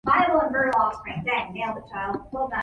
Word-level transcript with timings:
Because 0.03 0.21
of 0.47 0.51
their 0.51 0.71
political 0.71 1.01
content 1.05 1.53
they 1.53 1.59
have 1.59 1.75
been 1.75 1.83
adapted 1.83 1.91
by 1.91 1.99
rock 2.01 2.23
musicians. 2.33 2.57